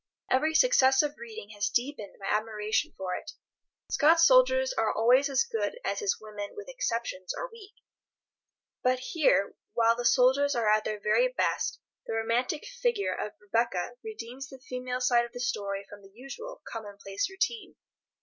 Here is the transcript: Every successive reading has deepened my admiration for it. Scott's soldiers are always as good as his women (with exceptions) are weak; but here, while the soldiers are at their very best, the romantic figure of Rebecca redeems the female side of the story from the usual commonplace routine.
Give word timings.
Every 0.31 0.55
successive 0.55 1.13
reading 1.19 1.51
has 1.51 1.69
deepened 1.69 2.15
my 2.17 2.25
admiration 2.27 2.91
for 2.97 3.13
it. 3.13 3.33
Scott's 3.91 4.25
soldiers 4.25 4.73
are 4.73 4.91
always 4.91 5.29
as 5.29 5.43
good 5.43 5.79
as 5.85 5.99
his 5.99 6.19
women 6.19 6.55
(with 6.55 6.67
exceptions) 6.69 7.35
are 7.35 7.51
weak; 7.51 7.73
but 8.81 8.97
here, 8.97 9.53
while 9.73 9.95
the 9.95 10.03
soldiers 10.03 10.55
are 10.55 10.67
at 10.67 10.85
their 10.85 10.99
very 10.99 11.27
best, 11.27 11.79
the 12.07 12.13
romantic 12.13 12.65
figure 12.65 13.13
of 13.13 13.33
Rebecca 13.39 13.91
redeems 14.03 14.47
the 14.49 14.57
female 14.57 15.01
side 15.01 15.23
of 15.25 15.33
the 15.33 15.39
story 15.39 15.85
from 15.87 16.01
the 16.01 16.11
usual 16.11 16.63
commonplace 16.67 17.29
routine. 17.29 17.75